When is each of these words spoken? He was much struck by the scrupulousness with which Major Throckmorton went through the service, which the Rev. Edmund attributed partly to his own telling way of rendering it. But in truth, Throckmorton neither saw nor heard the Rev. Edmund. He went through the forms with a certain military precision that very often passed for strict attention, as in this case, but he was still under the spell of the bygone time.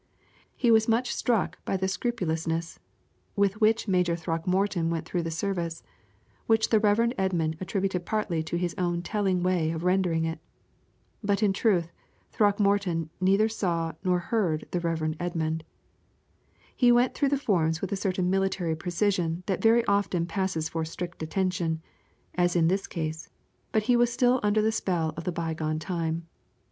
He 0.55 0.71
was 0.71 0.87
much 0.87 1.13
struck 1.13 1.63
by 1.63 1.77
the 1.77 1.87
scrupulousness 1.87 2.79
with 3.35 3.61
which 3.61 3.87
Major 3.87 4.15
Throckmorton 4.15 4.89
went 4.89 5.05
through 5.05 5.21
the 5.21 5.29
service, 5.29 5.83
which 6.47 6.69
the 6.69 6.79
Rev. 6.79 7.13
Edmund 7.19 7.55
attributed 7.61 8.03
partly 8.03 8.41
to 8.41 8.57
his 8.57 8.73
own 8.79 9.03
telling 9.03 9.43
way 9.43 9.69
of 9.69 9.83
rendering 9.83 10.25
it. 10.25 10.39
But 11.23 11.43
in 11.43 11.53
truth, 11.53 11.91
Throckmorton 12.31 13.11
neither 13.19 13.47
saw 13.47 13.93
nor 14.03 14.17
heard 14.17 14.67
the 14.71 14.79
Rev. 14.79 15.13
Edmund. 15.19 15.63
He 16.75 16.91
went 16.91 17.13
through 17.13 17.29
the 17.29 17.37
forms 17.37 17.79
with 17.79 17.91
a 17.91 17.95
certain 17.95 18.27
military 18.27 18.75
precision 18.75 19.43
that 19.45 19.61
very 19.61 19.85
often 19.85 20.25
passed 20.25 20.71
for 20.71 20.83
strict 20.83 21.21
attention, 21.21 21.79
as 22.33 22.55
in 22.55 22.69
this 22.69 22.87
case, 22.87 23.29
but 23.71 23.83
he 23.83 23.95
was 23.95 24.11
still 24.11 24.39
under 24.41 24.63
the 24.63 24.71
spell 24.71 25.13
of 25.15 25.25
the 25.25 25.31
bygone 25.31 25.77
time. 25.77 26.25